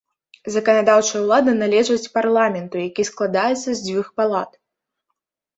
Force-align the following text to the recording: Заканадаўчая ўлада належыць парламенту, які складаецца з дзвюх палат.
Заканадаўчая 0.53 1.19
ўлада 1.25 1.53
належыць 1.63 2.11
парламенту, 2.15 2.75
які 2.87 3.05
складаецца 3.11 3.67
з 3.73 3.77
дзвюх 3.85 4.07
палат. 4.23 4.51